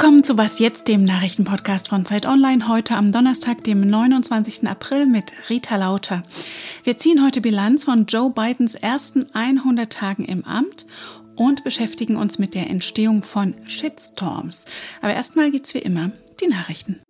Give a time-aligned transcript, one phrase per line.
[0.00, 4.66] Willkommen zu Was jetzt, dem Nachrichtenpodcast von Zeit Online, heute am Donnerstag, dem 29.
[4.66, 6.22] April mit Rita Lauter.
[6.84, 10.86] Wir ziehen heute Bilanz von Joe Bidens ersten 100 Tagen im Amt
[11.36, 14.64] und beschäftigen uns mit der Entstehung von Shitstorms.
[15.02, 17.02] Aber erstmal gibt's wie immer die Nachrichten.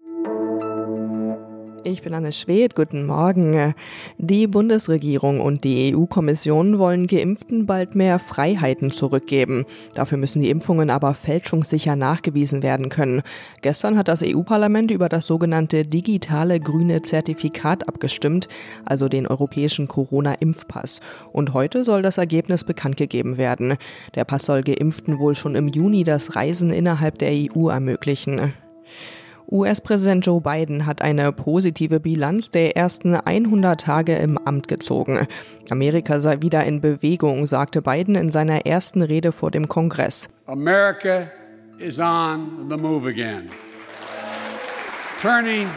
[1.83, 3.75] Ich bin Anne Schwedt, guten Morgen.
[4.19, 9.65] Die Bundesregierung und die EU-Kommission wollen Geimpften bald mehr Freiheiten zurückgeben.
[9.95, 13.23] Dafür müssen die Impfungen aber fälschungssicher nachgewiesen werden können.
[13.63, 18.49] Gestern hat das EU-Parlament über das sogenannte digitale grüne Zertifikat abgestimmt,
[18.85, 21.01] also den europäischen Corona-Impfpass.
[21.33, 23.77] Und heute soll das Ergebnis bekannt gegeben werden.
[24.15, 28.53] Der Pass soll Geimpften wohl schon im Juni das Reisen innerhalb der EU ermöglichen.
[29.51, 35.27] US-Präsident Joe Biden hat eine positive Bilanz der ersten 100 Tage im Amt gezogen.
[35.71, 40.29] Amerika sei wieder in Bewegung, sagte Biden in seiner ersten Rede vor dem Kongress.
[40.47, 41.27] America
[41.79, 43.49] is on the move again.
[45.21, 45.69] Turning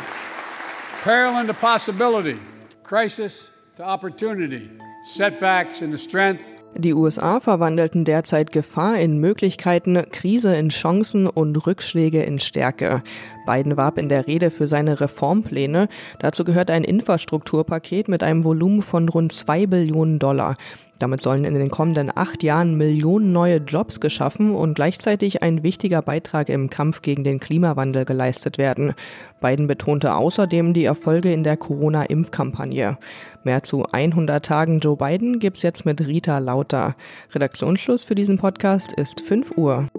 [1.03, 2.37] peril into possibility,
[2.83, 4.69] crisis to opportunity,
[5.03, 12.23] setbacks into strength die USA verwandelten derzeit Gefahr in Möglichkeiten, Krise in Chancen und Rückschläge
[12.23, 13.03] in Stärke.
[13.45, 15.87] Biden warb in der Rede für seine Reformpläne.
[16.19, 20.55] Dazu gehört ein Infrastrukturpaket mit einem Volumen von rund zwei Billionen Dollar.
[20.99, 26.01] Damit sollen in den kommenden acht Jahren Millionen neue Jobs geschaffen und gleichzeitig ein wichtiger
[26.01, 28.93] Beitrag im Kampf gegen den Klimawandel geleistet werden.
[29.41, 32.97] Biden betonte außerdem die Erfolge in der Corona-Impfkampagne.
[33.43, 36.95] Mehr zu 100 Tagen Joe Biden gibt's jetzt mit Rita Lauter.
[37.33, 39.89] Redaktionsschluss für diesen Podcast ist 5 Uhr.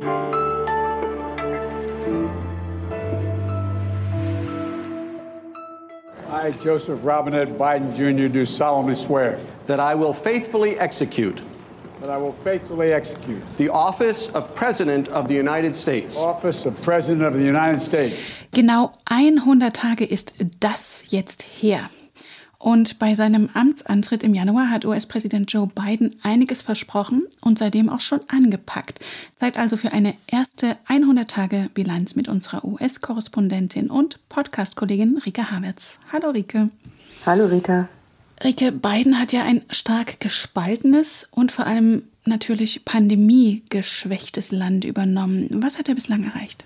[6.45, 11.41] I, Joseph Robinette Biden Jr., do solemnly swear that I will faithfully execute.
[12.03, 13.43] That I will faithfully execute.
[13.57, 16.19] The office of President of the United States.
[16.19, 18.21] Office of President of the United States.
[18.53, 21.89] Genau 100 Tage ist das jetzt her.
[22.65, 28.01] Und bei seinem Amtsantritt im Januar hat US-Präsident Joe Biden einiges versprochen und seitdem auch
[28.01, 29.01] schon angepackt.
[29.37, 35.99] Zeit also für eine erste 100-Tage-Bilanz mit unserer US-Korrespondentin und Podcast-Kollegin Rike Havertz.
[36.11, 36.71] Hallo Rike.
[37.27, 37.91] Hallo Rita.
[38.43, 45.51] Rike, Biden hat ja ein stark gespaltenes und vor allem natürlich pandemiegeschwächtes Land übernommen.
[45.51, 46.65] Was hat er bislang erreicht?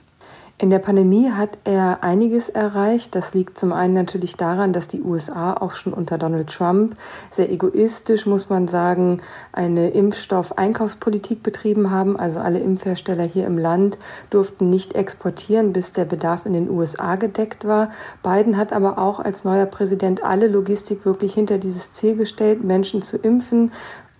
[0.60, 3.14] In der Pandemie hat er einiges erreicht.
[3.14, 6.94] Das liegt zum einen natürlich daran, dass die USA auch schon unter Donald Trump
[7.30, 12.18] sehr egoistisch, muss man sagen, eine Impfstoffeinkaufspolitik betrieben haben.
[12.18, 13.98] Also alle Impfhersteller hier im Land
[14.30, 17.92] durften nicht exportieren, bis der Bedarf in den USA gedeckt war.
[18.24, 23.00] Biden hat aber auch als neuer Präsident alle Logistik wirklich hinter dieses Ziel gestellt, Menschen
[23.00, 23.70] zu impfen,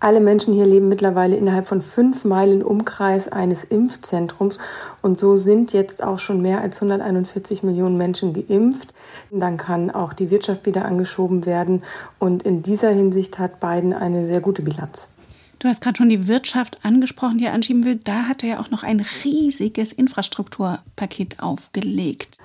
[0.00, 4.58] alle Menschen hier leben mittlerweile innerhalb von fünf Meilen Umkreis eines Impfzentrums
[5.02, 8.94] und so sind jetzt auch schon mehr als 141 Millionen Menschen geimpft.
[9.30, 11.82] Dann kann auch die Wirtschaft wieder angeschoben werden
[12.18, 15.08] und in dieser Hinsicht hat Biden eine sehr gute Bilanz.
[15.58, 17.96] Du hast gerade schon die Wirtschaft angesprochen, die er anschieben will.
[17.96, 22.38] Da hat er ja auch noch ein riesiges Infrastrukturpaket aufgelegt.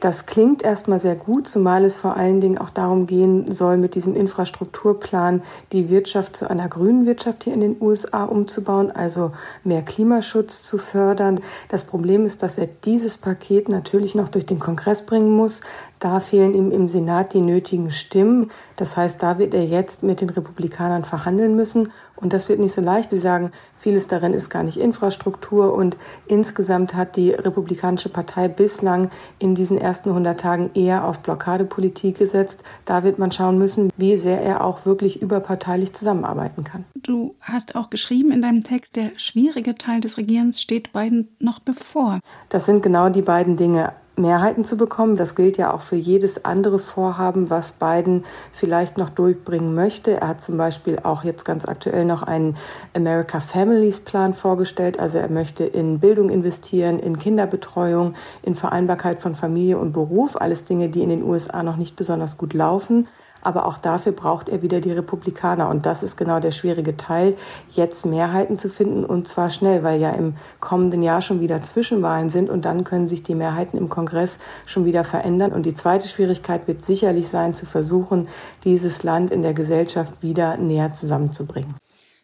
[0.00, 3.94] Das klingt erstmal sehr gut, zumal es vor allen Dingen auch darum gehen soll, mit
[3.94, 9.82] diesem Infrastrukturplan die Wirtschaft zu einer grünen Wirtschaft hier in den USA umzubauen, also mehr
[9.82, 11.40] Klimaschutz zu fördern.
[11.68, 15.60] Das Problem ist, dass er dieses Paket natürlich noch durch den Kongress bringen muss.
[16.00, 18.50] Da fehlen ihm im Senat die nötigen Stimmen.
[18.76, 21.92] Das heißt, da wird er jetzt mit den Republikanern verhandeln müssen.
[22.16, 23.10] Und das wird nicht so leicht.
[23.10, 25.74] Sie sagen, vieles darin ist gar nicht Infrastruktur.
[25.74, 32.16] Und insgesamt hat die Republikanische Partei bislang in diesen ersten 100 Tagen eher auf Blockadepolitik
[32.16, 32.62] gesetzt.
[32.86, 36.86] Da wird man schauen müssen, wie sehr er auch wirklich überparteilich zusammenarbeiten kann.
[36.94, 41.58] Du hast auch geschrieben in deinem Text, der schwierige Teil des Regierens steht beiden noch
[41.58, 42.20] bevor.
[42.48, 43.92] Das sind genau die beiden Dinge.
[44.20, 45.16] Mehrheiten zu bekommen.
[45.16, 50.20] Das gilt ja auch für jedes andere Vorhaben, was Biden vielleicht noch durchbringen möchte.
[50.20, 52.56] Er hat zum Beispiel auch jetzt ganz aktuell noch einen
[52.96, 54.98] America Families Plan vorgestellt.
[54.98, 60.40] Also er möchte in Bildung investieren, in Kinderbetreuung, in Vereinbarkeit von Familie und Beruf.
[60.40, 63.08] Alles Dinge, die in den USA noch nicht besonders gut laufen.
[63.42, 65.68] Aber auch dafür braucht er wieder die Republikaner.
[65.68, 67.36] Und das ist genau der schwierige Teil,
[67.70, 72.30] jetzt Mehrheiten zu finden und zwar schnell, weil ja im kommenden Jahr schon wieder Zwischenwahlen
[72.30, 75.52] sind und dann können sich die Mehrheiten im Kongress schon wieder verändern.
[75.52, 78.28] Und die zweite Schwierigkeit wird sicherlich sein, zu versuchen,
[78.64, 81.74] dieses Land in der Gesellschaft wieder näher zusammenzubringen.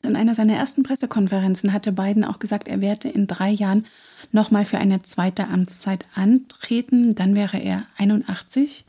[0.03, 3.87] In einer seiner ersten Pressekonferenzen hatte Biden auch gesagt, er werde in drei Jahren
[4.31, 7.15] nochmal für eine zweite Amtszeit antreten.
[7.15, 8.85] Dann wäre er 81.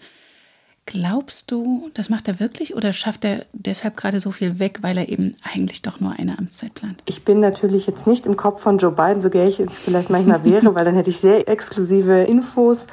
[0.87, 4.97] Glaubst du, das macht er wirklich oder schafft er deshalb gerade so viel weg, weil
[4.97, 7.01] er eben eigentlich doch nur eine Amtszeit plant?
[7.05, 10.09] Ich bin natürlich jetzt nicht im Kopf von Joe Biden, so gern ich es vielleicht
[10.09, 12.87] manchmal wäre, weil dann hätte ich sehr exklusive Infos.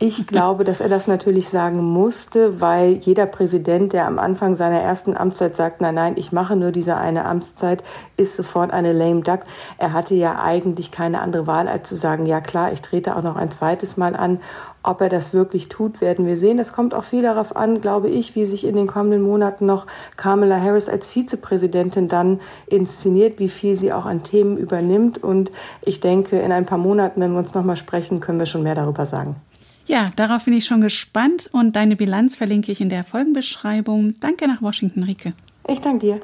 [0.00, 4.80] Ich glaube, dass er das natürlich sagen musste, weil jeder Präsident, der am Anfang seiner
[4.80, 7.84] ersten Amtszeit sagt, nein, nein, ich mache nur diese eine Amtszeit,
[8.16, 9.40] ist sofort eine lame duck.
[9.78, 13.22] Er hatte ja eigentlich keine andere Wahl, als zu sagen, ja klar, ich trete auch
[13.22, 14.40] noch ein zweites Mal an.
[14.82, 16.58] Ob er das wirklich tut, werden wir sehen.
[16.58, 19.86] Es kommt auch viel darauf an, glaube ich, wie sich in den kommenden Monaten noch
[20.16, 25.22] Kamala Harris als Vizepräsidentin dann inszeniert, wie viel sie auch an Themen übernimmt.
[25.22, 25.52] Und
[25.82, 28.74] ich denke, in ein paar Monaten, wenn wir uns nochmal sprechen, können wir schon mehr
[28.74, 29.36] darüber sagen.
[29.86, 34.14] Ja, darauf bin ich schon gespannt und deine Bilanz verlinke ich in der Folgenbeschreibung.
[34.18, 35.30] Danke nach Washington, Rike.
[35.68, 36.20] Ich danke dir.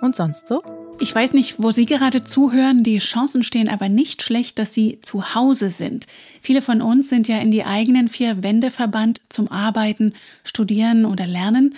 [0.00, 0.62] Und sonst so?
[0.98, 2.82] Ich weiß nicht, wo Sie gerade zuhören.
[2.82, 6.06] Die Chancen stehen aber nicht schlecht, dass Sie zu Hause sind.
[6.42, 10.12] Viele von uns sind ja in die eigenen vier Wände verbannt zum Arbeiten,
[10.44, 11.76] Studieren oder Lernen.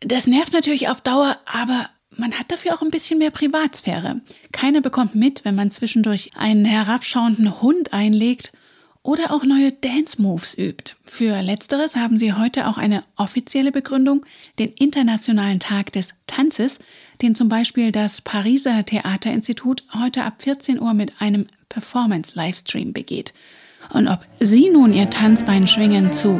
[0.00, 4.20] Das nervt natürlich auf Dauer, aber man hat dafür auch ein bisschen mehr Privatsphäre.
[4.52, 8.52] Keiner bekommt mit, wenn man zwischendurch einen herabschauenden Hund einlegt
[9.02, 10.94] oder auch neue Dance-Moves übt.
[11.04, 14.24] Für letzteres haben sie heute auch eine offizielle Begründung,
[14.58, 16.78] den Internationalen Tag des Tanzes,
[17.20, 23.32] den zum Beispiel das Pariser Theaterinstitut heute ab 14 Uhr mit einem Performance-Livestream begeht.
[23.92, 26.38] Und ob Sie nun Ihr Tanzbein schwingen zu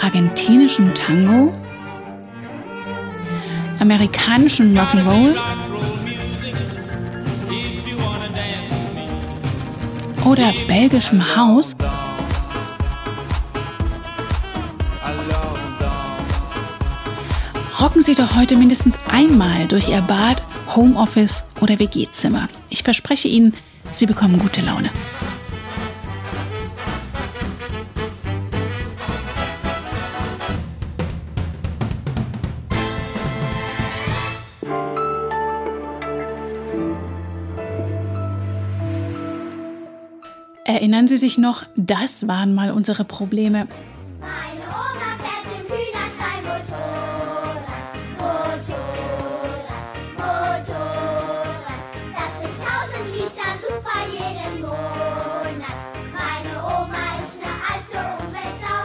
[0.00, 1.52] argentinischen Tango
[3.82, 5.34] amerikanischen Rock'n'Roll
[10.24, 11.74] oder belgischem Haus
[17.80, 20.44] rocken Sie doch heute mindestens einmal durch Ihr Bad,
[20.76, 22.48] Homeoffice oder WG-Zimmer.
[22.70, 23.52] Ich verspreche Ihnen,
[23.92, 24.90] Sie bekommen gute Laune.
[40.72, 43.68] Erinnern Sie sich noch, das waren mal unsere Probleme.
[44.20, 47.60] Meine Oma fährt im Hühnerstall Motorrad,
[48.16, 51.76] Motorrad, Motorrad.
[52.16, 55.76] Das sind 1000 Liter super jeden Monat.
[56.10, 58.80] Meine Oma ist eine alte Umweltsau.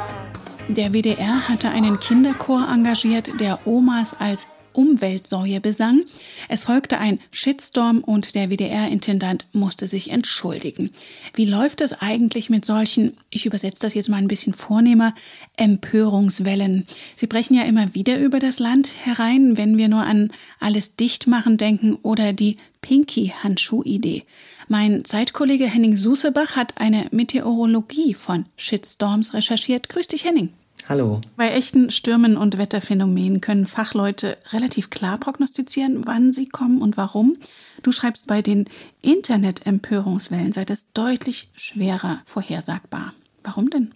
[0.67, 4.45] Der WDR hatte einen Kinderchor engagiert, der Omas als
[4.77, 6.03] Umweltsäue besang.
[6.47, 10.91] Es folgte ein Shitstorm und der WDR-Intendant musste sich entschuldigen.
[11.33, 15.15] Wie läuft es eigentlich mit solchen, ich übersetze das jetzt mal ein bisschen vornehmer,
[15.57, 16.85] Empörungswellen?
[17.15, 21.57] Sie brechen ja immer wieder über das Land herein, wenn wir nur an alles Dichtmachen
[21.57, 24.25] denken oder die Pinky-Handschuh-Idee.
[24.67, 29.89] Mein Zeitkollege Henning Susebach hat eine Meteorologie von Shitstorms recherchiert.
[29.89, 30.53] Grüß dich, Henning.
[30.89, 31.19] Hallo.
[31.35, 37.35] Bei echten Stürmen und Wetterphänomenen können Fachleute relativ klar prognostizieren, wann sie kommen und warum.
[37.83, 38.69] Du schreibst, bei den
[39.01, 43.13] Internet-Empörungswellen sei das deutlich schwerer vorhersagbar.
[43.43, 43.93] Warum denn?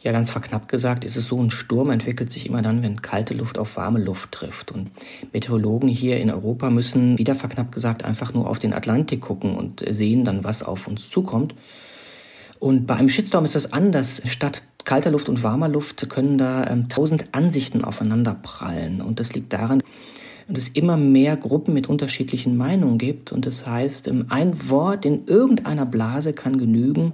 [0.00, 3.34] Ja, ganz verknappt gesagt ist es so, ein Sturm entwickelt sich immer dann, wenn kalte
[3.34, 4.72] Luft auf warme Luft trifft.
[4.72, 4.90] Und
[5.34, 9.84] Meteorologen hier in Europa müssen, wieder verknappt gesagt, einfach nur auf den Atlantik gucken und
[9.90, 11.54] sehen dann, was auf uns zukommt.
[12.58, 14.22] Und bei einem Shitstorm ist das anders.
[14.26, 19.02] Statt kalter Luft und warmer Luft können da ähm, tausend Ansichten aufeinander prallen.
[19.02, 19.82] Und das liegt daran,
[20.48, 23.32] dass es immer mehr Gruppen mit unterschiedlichen Meinungen gibt.
[23.32, 27.12] Und das heißt, ähm, ein Wort in irgendeiner Blase kann genügen,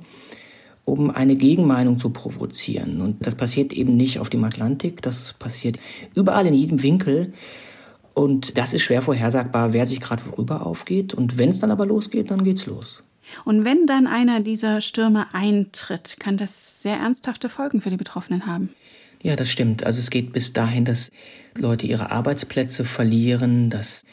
[0.85, 3.01] um eine Gegenmeinung zu provozieren.
[3.01, 5.79] Und das passiert eben nicht auf dem Atlantik, das passiert
[6.15, 7.33] überall in jedem Winkel.
[8.15, 11.15] Und das ist schwer vorhersagbar, wer sich gerade worüber aufgeht.
[11.15, 13.03] Und wenn es dann aber losgeht, dann geht's los.
[13.45, 18.47] Und wenn dann einer dieser Stürme eintritt, kann das sehr ernsthafte Folgen für die Betroffenen
[18.47, 18.71] haben.
[19.23, 19.85] Ja, das stimmt.
[19.85, 21.11] Also es geht bis dahin, dass
[21.57, 24.05] Leute ihre Arbeitsplätze verlieren, dass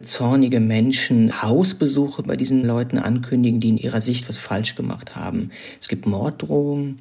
[0.00, 5.50] zornige Menschen Hausbesuche bei diesen Leuten ankündigen, die in ihrer Sicht was falsch gemacht haben.
[5.78, 7.00] Es gibt Morddrohungen.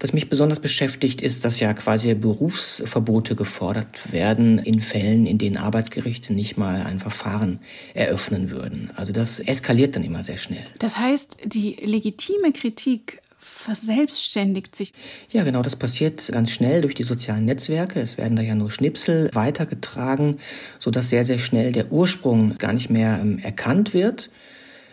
[0.00, 5.56] Was mich besonders beschäftigt, ist, dass ja quasi Berufsverbote gefordert werden in Fällen, in denen
[5.56, 7.60] Arbeitsgerichte nicht mal ein Verfahren
[7.94, 8.90] eröffnen würden.
[8.96, 10.64] Also das eskaliert dann immer sehr schnell.
[10.78, 14.92] Das heißt, die legitime Kritik verselbstständigt sich.
[15.30, 18.00] Ja, genau, das passiert ganz schnell durch die sozialen Netzwerke.
[18.00, 20.36] Es werden da ja nur Schnipsel weitergetragen,
[20.78, 24.30] sodass sehr, sehr schnell der Ursprung gar nicht mehr ähm, erkannt wird.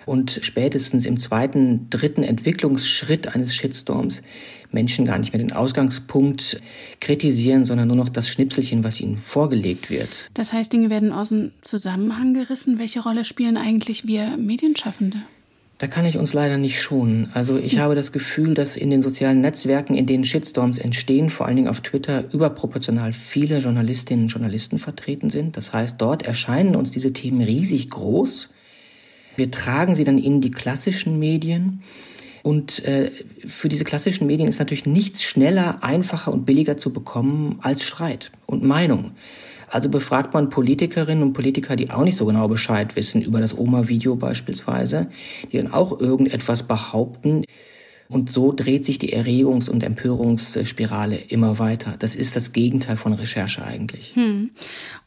[0.06, 4.22] Und spätestens im zweiten, dritten Entwicklungsschritt eines Shitstorms
[4.72, 6.60] Menschen gar nicht mehr den Ausgangspunkt
[7.00, 10.10] kritisieren, sondern nur noch das Schnipselchen, was ihnen vorgelegt wird.
[10.34, 12.80] Das heißt, Dinge werden aus dem Zusammenhang gerissen.
[12.80, 15.20] Welche Rolle spielen eigentlich wir Medienschaffende?
[15.80, 17.30] Da kann ich uns leider nicht schonen.
[17.34, 21.46] Also ich habe das Gefühl, dass in den sozialen Netzwerken, in denen Shitstorms entstehen, vor
[21.46, 25.58] allen Dingen auf Twitter, überproportional viele Journalistinnen und Journalisten vertreten sind.
[25.58, 28.50] Das heißt, dort erscheinen uns diese Themen riesig groß.
[29.36, 31.82] Wir tragen sie dann in die klassischen Medien.
[32.44, 33.12] Und äh,
[33.48, 38.32] für diese klassischen Medien ist natürlich nichts schneller, einfacher und billiger zu bekommen als Streit
[38.46, 39.12] und Meinung.
[39.70, 43.58] Also befragt man Politikerinnen und Politiker, die auch nicht so genau Bescheid wissen über das
[43.58, 45.08] Oma-Video beispielsweise,
[45.52, 47.44] die dann auch irgendetwas behaupten.
[48.08, 51.96] Und so dreht sich die Erregungs- und Empörungsspirale immer weiter.
[51.98, 54.16] Das ist das Gegenteil von Recherche eigentlich.
[54.16, 54.52] Hm.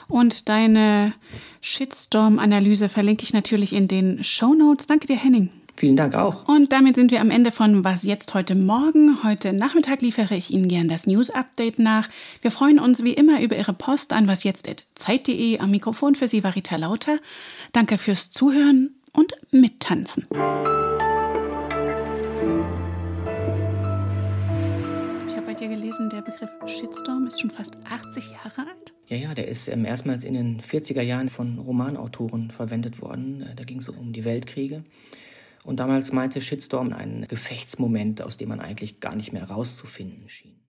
[0.08, 1.12] Und deine
[1.60, 4.86] Shitstorm-Analyse verlinke ich natürlich in den Show Notes.
[4.86, 5.50] Danke dir, Henning.
[5.76, 6.48] Vielen Dank auch.
[6.48, 9.22] Und damit sind wir am Ende von Was jetzt heute Morgen.
[9.22, 12.08] Heute Nachmittag liefere ich Ihnen gern das News Update nach.
[12.40, 15.58] Wir freuen uns wie immer über Ihre Post an wasjetzt.zeit.de.
[15.58, 17.18] Am Mikrofon für Sie war Rita Lauter.
[17.72, 20.26] Danke fürs Zuhören und Mittanzen.
[25.28, 28.75] Ich habe bei dir gelesen, der Begriff Shitstorm ist schon fast 80 Jahre alt.
[29.08, 33.48] Ja, ja, der ist ähm, erstmals in den 40er Jahren von Romanautoren verwendet worden.
[33.54, 34.82] Da ging es um die Weltkriege.
[35.64, 40.65] Und damals meinte Shitstorm einen Gefechtsmoment, aus dem man eigentlich gar nicht mehr rauszufinden schien.